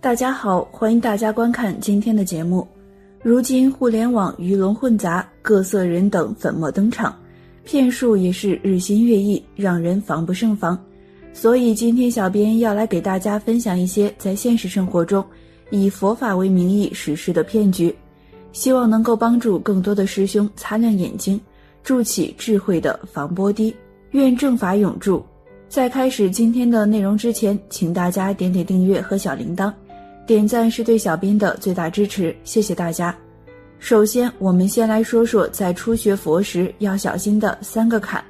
[0.00, 2.66] 大家好，欢迎大家观看今天的节目。
[3.20, 7.12] 如今互联网鱼龙混杂，各色人等粉墨登场，
[7.64, 10.78] 骗术也是日新月异，让人防不胜防。
[11.32, 15.22] 所以今天小编要来给大家分享一些在现实生活中
[15.70, 17.92] 以佛法为名义实施的骗局，
[18.52, 21.40] 希望能够帮助更多的师兄擦亮眼睛，
[21.82, 23.74] 筑起智慧的防波堤。
[24.12, 25.24] 愿正法永驻。
[25.68, 29.70] 在开始今天的内容之前，请大家点点订阅和小铃铛，
[30.28, 33.16] 点赞是对小编的最大支持，谢谢大家。
[33.78, 38.22] 首先，我们先来说说在初学佛时要小心的三个坎。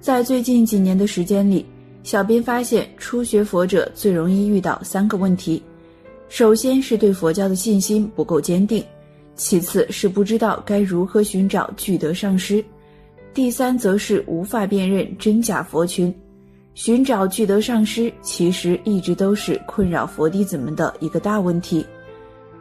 [0.00, 1.66] 在最近几年的时间里，
[2.02, 5.62] 小编发现初学佛者最容易遇到三个问题：
[6.30, 8.82] 首先是对佛教的信心不够坚定；
[9.34, 12.62] 其次是不知道该如何寻找具德上师；
[13.34, 16.10] 第三则是无法辨认真假佛群。
[16.78, 21.84] 寻找具德上师，其实一直都是困扰佛弟子们的一个大问题。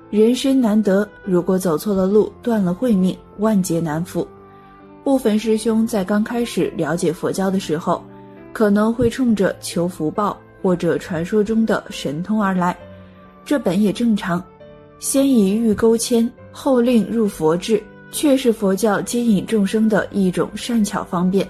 [0.10, 4.28] 人生难得，如果走错了路，断了慧命，万劫难复。
[5.04, 8.04] 部分师兄在刚开始了解佛教的时候，
[8.54, 12.76] 可能会冲着求福报或者传说中的神通而来，
[13.45, 14.44] 这本也正常。
[14.98, 17.80] 先以欲勾牵，后令入佛智，
[18.12, 21.48] 却是佛教接引众生的一种善巧方便。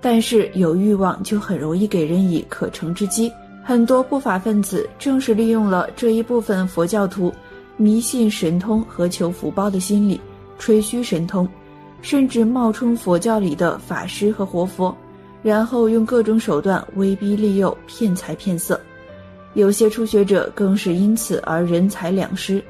[0.00, 3.32] 但是有欲望就很容易给人以可乘之机，
[3.64, 7.32] 很多不法分子正是利用了这一部分佛教徒
[7.76, 10.20] 迷信神通和求福报的心理，
[10.58, 11.48] 吹嘘神通，
[12.02, 14.96] 甚至冒充佛教里的法师和活佛，
[15.42, 18.80] 然后用各种手段威逼利诱、骗财骗色。
[19.54, 22.62] 有些初学者更是因此而人财两失，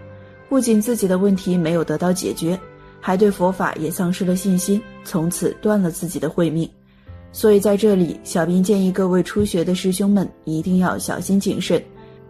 [0.49, 2.59] 不仅自己的问题没有得到解决，
[3.01, 6.69] 还对佛法也丧失了信心，从此断了自己的慧命。
[7.37, 11.83] 所以在这里，小编建议各位初学的师兄们一定要小心谨慎，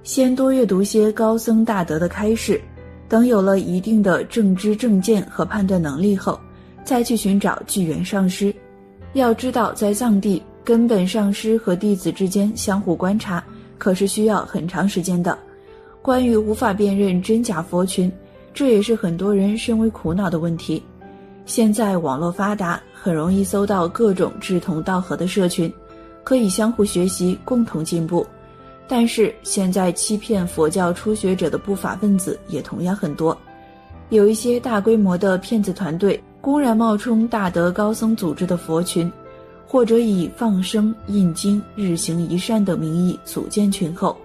[0.03, 2.61] 先多阅读些高僧大德的开示，
[3.09, 6.37] 等有了一定的正知正见和判断能力后，
[6.85, 8.53] 再去寻找具缘上师。
[9.13, 13.41] 要知道，在藏地，根本上师和弟子之间相互观察，
[13.79, 15.39] 可是需要很长时间的。
[16.03, 18.11] 关于无法辨认真假佛群，
[18.53, 20.83] 这也是很多人深为苦恼的问题。
[21.47, 22.79] 现在网络发达。
[22.99, 25.73] 很容易搜到各种志同道合的社群，
[26.25, 28.27] 可以相互学习，共同进步。
[28.89, 33.39] 但是现在欺骗佛教初学者的不法分子也同样很多，
[34.09, 39.09] 有一些大规模的骗子团队公然冒充大德高僧组织的佛群，
[39.69, 44.17] 或者以放生、印经、日行一善等名义组建群后，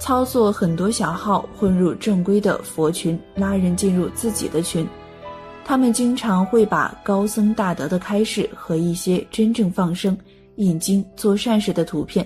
[0.00, 4.84] 操作很多小号混入正规的佛群，拉人进入自己的群。
[5.68, 10.16] 他们经常会把高僧大德的开示和一些真正放生、
[10.54, 12.24] 印经、做善事的图片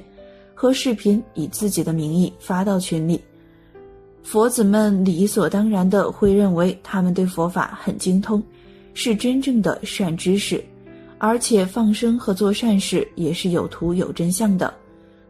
[0.54, 3.18] 和视频，以自己的名义发到群里。
[4.22, 8.42] 佛子们理所当然的会认为他们对佛法很精通，
[8.92, 10.62] 是真正的善知识，
[11.16, 14.72] 而且放生和做善事也是有图有真相的。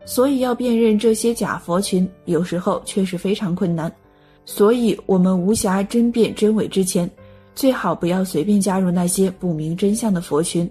[0.04, 3.90] 所以要辨认这些假佛群，有时候确实非常困难。
[4.44, 7.08] 所以我们无暇争辩真伪之前。
[7.60, 10.66] 最好不要随便加入那些不明真相的佛群。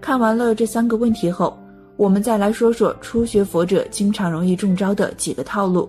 [0.00, 1.54] 看完了这三个问题后，
[1.98, 5.86] 我们再来说说初学佛者经常容易中招的几个套路。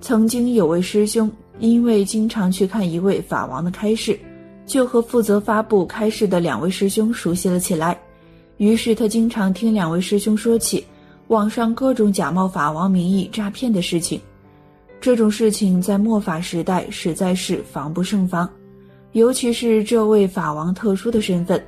[0.00, 4.18] 曾经有位师兄因为经常去看一位法王的开示，
[4.64, 8.00] 就和负责发布开示的两位师兄熟悉了起来。
[8.56, 10.82] 于是他经常听两位师兄说起
[11.26, 14.18] 网上各种假冒法王名义诈骗的事情。
[14.98, 18.48] 这种事情在末法时代实在是防不胜防。
[19.12, 21.62] 尤其是这位法王特殊的身份，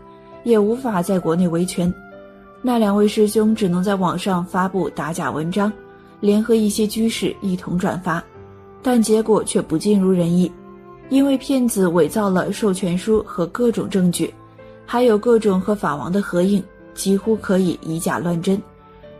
[0.45, 1.93] 也无法在国内维权。
[2.63, 5.71] 那两位师兄只能在网上发布打假文章，
[6.21, 8.25] 联合一些居士一同转发，
[8.83, 10.51] 但结果却不尽如人意，
[11.11, 14.33] 因为骗子伪造了授权书和各种证据，
[14.87, 16.65] 还有各种和法王的合影，
[16.95, 18.61] 几乎可以以假乱真。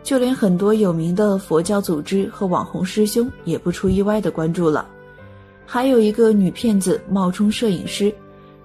[0.01, 4.87] 就连很多有名的佛教组织和网红师兄也不出意外的关注了。
[5.65, 8.13] 还有一个女骗子冒充摄影师，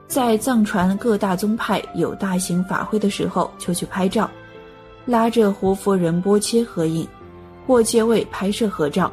[0.07, 4.31] 在藏传各大宗派有大型法会的时候就去拍照，
[5.07, 7.07] 拉着活佛仁波切合影，
[7.67, 9.11] 或借位拍摄合照，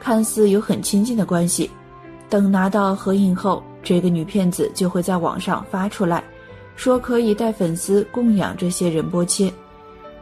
[0.00, 1.70] 看似有很亲近的关系。
[2.28, 6.22] 等拿到合影后，这个女骗子就会在网上发出来，
[6.76, 9.50] 说可以带粉丝供养这些仁波切，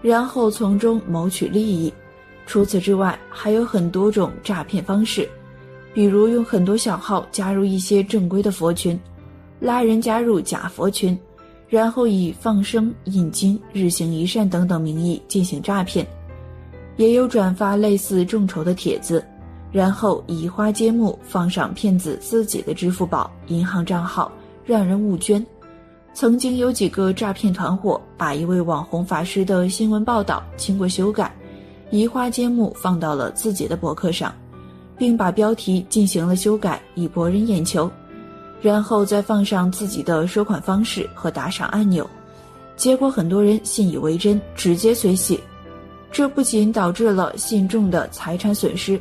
[0.03, 1.93] 然后从中谋取利益。
[2.47, 5.29] 除此之外，还有很多种诈骗方式。
[5.97, 9.01] 比如用很多小号加入一些正规的佛群，
[9.59, 11.19] 拉人加入假佛群，
[11.71, 16.05] 然后以放生、印经、日行一善等等名义进行诈骗；
[16.99, 19.25] 也有转发类似众筹的帖子，
[19.73, 24.31] 然后移花接木放上骗子自己的支付宝、银行账号，
[24.67, 25.43] 让人误捐。
[26.13, 31.35] 曾经有几个诈骗团伙把一位网红法师的新闻报道经过修改，
[31.91, 34.31] 移花接木放到了自己的博客上，
[34.99, 37.91] 并把标题进行了修改以博人眼球，
[38.61, 42.09] 然后再放上自己的收款方式和打赏按钮，
[42.77, 45.41] 结果很多人信以为真，直接随喜，
[46.11, 49.01] 这不仅导致了信众的财产损失，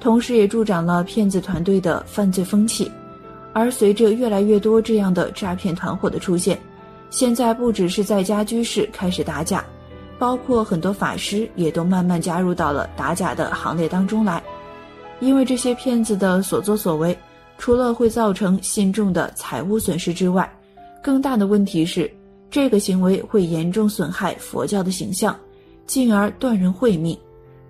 [0.00, 2.90] 同时也助长了骗子团队的犯罪风气。
[3.52, 6.58] 而随着越来越多这样的诈骗团伙的出现，
[7.10, 9.62] 现在不只是在家居士开始打假，
[10.18, 14.42] 包括很多法师也都慢慢加入到了打假的行列当中来。
[15.22, 17.16] 因为这些骗子的所作所为，
[17.56, 20.52] 除了会造成信众的财务损失之外，
[21.00, 22.12] 更大的问题是，
[22.50, 25.38] 这个行为会严重损害佛教的形象，
[25.86, 27.16] 进而断人慧命。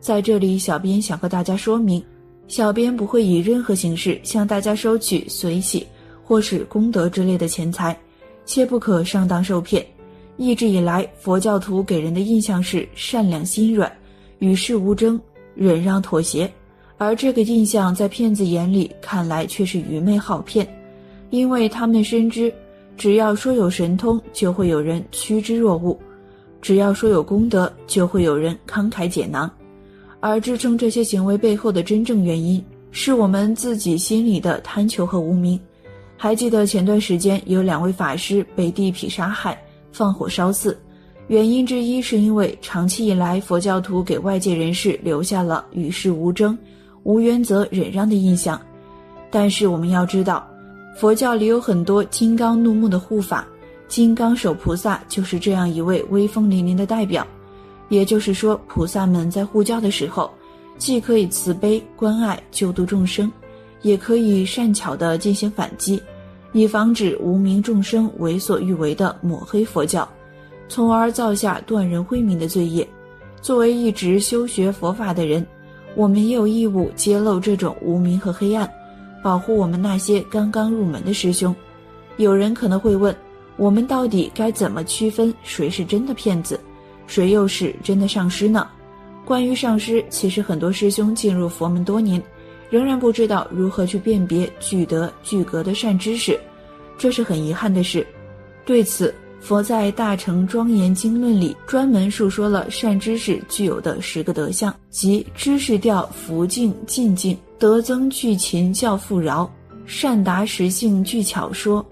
[0.01, 2.03] 在这里，小编想和大家说明。
[2.49, 5.87] 小编不会以任何形式向大家收取随喜
[6.25, 7.95] 或是功德之类的钱财，
[8.47, 9.87] 切不可上当受骗。
[10.39, 13.93] 一直以来，佛教徒给人的印象是善良心软、
[14.39, 15.21] 与世无争、
[15.55, 16.51] 忍让妥协，
[17.03, 20.65] 而这个印象在骗子眼里看来却是愚昧好骗，
[21.31, 22.55] 因为他们深知，
[22.97, 25.99] 只要说有神通，就会有人趋之若鹜；
[26.61, 29.51] 只要说有功德，就会有人慷慨解囊。
[30.21, 35.59] 而支撑这些行为背后的真正原因，是我们自己心里的贪求和无名。
[36.17, 39.61] 还记得前段时间有两位法师被地痞杀害、
[39.91, 40.79] 放火烧寺，
[41.27, 46.57] 原因之一是因为长期以来佛教徒给外界人士留下了与世无争、
[47.05, 48.61] 无原则、忍让的印象。
[49.31, 50.47] 但是我们要知道，
[50.97, 53.47] 佛教里有很多金刚怒目的护法，
[53.89, 57.27] 金刚手菩萨就是这样一位威风凛凛的代表。
[57.89, 60.31] 也就是说，菩萨们在护教的时候，
[60.79, 63.31] 既可以慈悲关爱救度众生，
[63.83, 66.03] 也可以善巧地进行反击，
[66.53, 70.09] 以防止无名众生为所欲为的抹黑佛教，
[70.69, 72.87] 从而造下断人慧命的罪业。
[73.43, 75.47] 作为一直修学佛法的人，
[75.95, 78.71] 我们也有义务揭露这种无名和黑暗，
[79.23, 81.55] 保护我们那些刚刚入门的师兄。
[82.17, 83.15] 有人可能会问，
[83.57, 86.59] 我们到底该怎么区分谁是真的骗子？
[87.07, 88.69] 谁又是真的上师呢？
[89.25, 92.23] 关于上师，其实很多师兄进入佛门多年，
[92.71, 96.39] 仍然不知道如何去辨别具德具格的善知识，
[96.97, 98.07] 这是很遗憾的事。
[98.65, 109.51] 对此，佛在《大乘庄严经论》里专门述说了善知识具有的十个德相，即知识调福净进境，德增具勤教富饶，
[109.85, 111.85] 善达实性具巧说，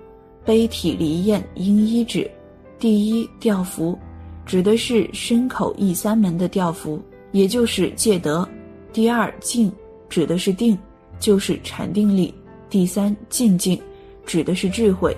[0.44, 2.30] 悲体离厌应依止。
[2.78, 3.98] 第一调福。
[4.46, 7.00] 指的是身口意三门的调伏，
[7.30, 8.44] 也就是戒德；
[8.92, 9.70] 第二静，
[10.08, 10.76] 指的是定，
[11.20, 12.34] 就是禅定力；
[12.68, 13.80] 第三静静，
[14.26, 15.12] 指的是智慧；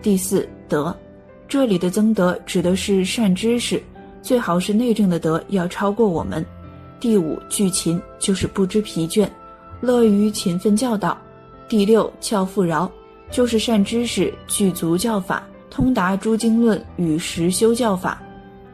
[0.00, 0.96] 第四德，
[1.48, 3.82] 这里的增德指的是善知识，
[4.20, 6.44] 最好是内证的德要超过我们；
[7.00, 9.26] 第五具勤，就是不知疲倦，
[9.80, 11.16] 乐于勤奋教导；
[11.66, 12.90] 第六教富饶，
[13.30, 18.20] 就是善知识具足教法，通达诸经论与实修教法。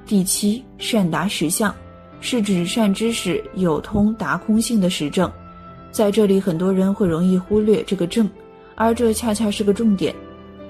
[0.04, 1.72] 第七善达实相，
[2.20, 5.30] 是指善知识有通达空性的实证。
[5.92, 8.28] 在这里，很多人会容易忽略这个证，
[8.74, 10.12] 而这恰恰是个重点。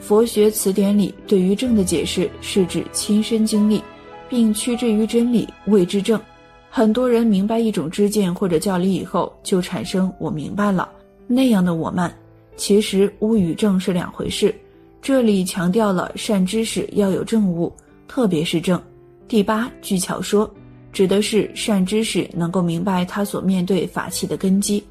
[0.00, 3.82] 佛学词典里对于正的解释是指亲身经历，
[4.28, 6.20] 并趋之于真理，谓之正。
[6.68, 10.88] 很多人明白一种知见或者教理以后，就产生我明白了
[11.26, 12.14] 那样的我慢。
[12.56, 14.54] 其实悟与正是两回事。
[15.00, 17.72] 这里强调了善知识要有正悟，
[18.06, 18.80] 特别是正。
[19.26, 20.48] 第八句巧说，
[20.92, 24.82] 指的是善知识能够明白他所面对法器的根基，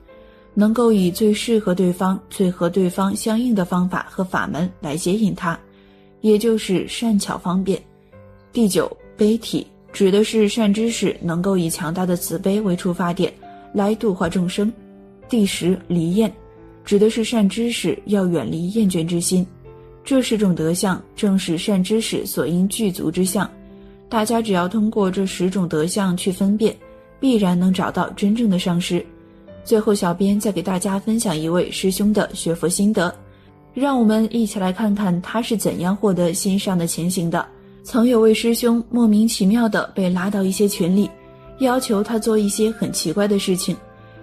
[0.53, 5.59] 能够以最适合对方、最和对方相应的方法和法门来接引他，
[6.21, 7.81] 也就是善巧方便。
[8.51, 13.33] 第九悲体，指的是善知识能够以强大的慈悲为出发点
[13.73, 14.71] 来度化众生。
[15.27, 16.31] 第十离厌，
[16.85, 19.45] 指的是善知识要远离厌倦之心。
[20.03, 23.49] 这十种德相正是善知识所应具足之相。
[24.09, 26.75] 大家只要通过这十种德相去分辨，
[27.19, 29.03] 必然能找到真正的上师。
[29.63, 33.13] 最后，小编再给大家分享一位师兄的学佛心得，
[33.73, 37.45] 让我们一起来看看他是怎样获得心上的前行的。
[37.83, 41.09] 曾有位师兄莫名其妙的被拉到一些群里，
[41.59, 43.75] 要求他做一些很奇怪的事情，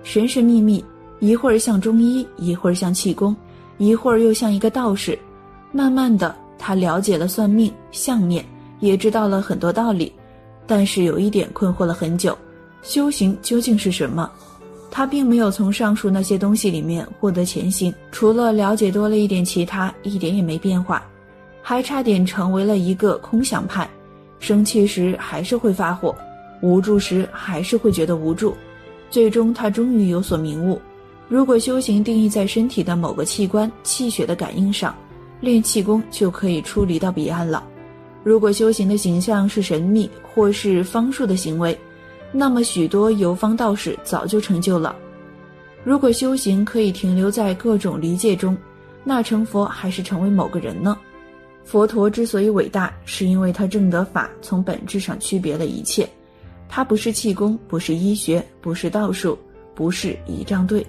[0.02, 0.84] 神神秘秘，
[1.20, 3.34] 一会儿像中医，一会儿像气功，
[3.78, 5.18] 一会儿又像一个道士。
[5.72, 8.44] 慢慢的，他了解了算命、相面。
[8.80, 10.10] 也知道了很多道理，
[10.66, 12.36] 但是有一点困惑了很久：
[12.82, 14.30] 修行究竟是什么？
[14.90, 21.02] 他并没有从上述那些东西里面获得前行，除了了解多了一点，其他一点也没变化，
[21.62, 23.88] 还差点成为了一个空想派。
[24.40, 26.14] 生气时还是会发火，
[26.62, 28.54] 无助时还是会觉得无助。
[29.10, 30.80] 最终，他终于有所明悟：
[31.28, 34.94] 如果修行定义在身体的某个器官气血的感应上，
[35.40, 37.62] 练气功就可以出离到彼岸了。
[38.22, 41.78] 如果修行的形象是神秘或是方术的行为，
[42.32, 44.94] 那么许多游方道士早就成就了。
[45.82, 48.56] 如果修行可以停留在各种离界中，
[49.02, 50.96] 那成佛还是成为某个人呢？
[51.64, 56.08] 佛陀之所以伟大，是因为他正得法从本质上区别了一切。
[56.68, 59.38] 他不是气功，不是医学，不是道术，
[59.74, 60.86] 不是仪仗队，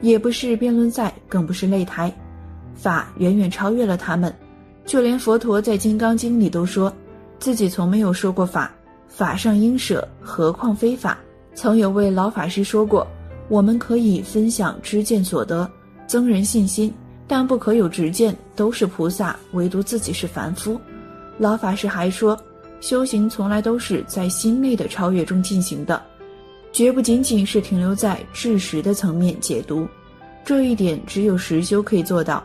[0.00, 2.12] 也不是辩论赛，更不是擂台。
[2.74, 4.34] 法远远超越了他们。
[4.84, 6.92] 就连佛陀在《金刚经》里都说，
[7.38, 8.72] 自己从没有说过法。
[9.14, 11.18] 法上应舍，何况非法？
[11.54, 13.06] 曾有位老法师说过
[13.48, 15.70] ：“我们可以分享知见所得，
[16.06, 16.92] 增人信心，
[17.28, 20.80] 但不可有执见，都是菩萨，唯独自己是凡夫。”
[21.36, 22.38] 老法师还说
[22.80, 26.02] ：“修行从来都是在心内的超越中进行的，
[26.72, 29.86] 绝不仅仅是停留在知识的层面解读。
[30.42, 32.42] 这一点只有实修可以做到。”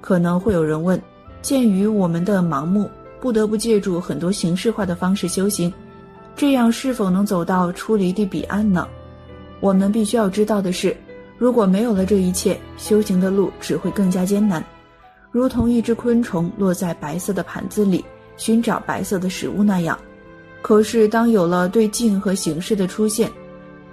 [0.00, 1.00] 可能会有人问：
[1.42, 5.72] 鉴于我们的盲目，不得不借助很多形式化的方式修行。
[6.38, 8.86] 这样是否能走到出离的彼岸呢？
[9.58, 10.96] 我们必须要知道的是，
[11.36, 14.64] 如果没有了这一切，修行的路只会更加艰难，
[15.32, 18.04] 如同一只昆虫落在白色的盘子里
[18.36, 19.98] 寻找白色的食物那样。
[20.62, 23.28] 可是，当有了对境和形式的出现，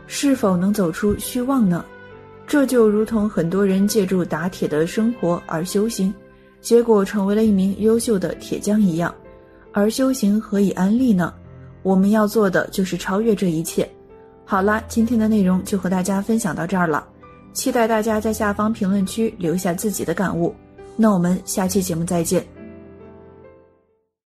[0.05, 1.83] 是否能走出虚妄呢？
[2.45, 6.13] 这就如同很多人借助打铁的生活而修行，
[6.61, 9.11] 结果成为了一名优秀的铁匠一样。
[9.71, 11.33] 而修行何以安利呢？
[11.85, 13.87] 我们要做的就是超越这一切。
[14.43, 17.07] 好啦，今天的内容就和大家分享到这儿了，
[17.53, 20.53] 期待大家在下方评论区留下自己的感悟。
[20.95, 22.54] 那我们下期节目再见。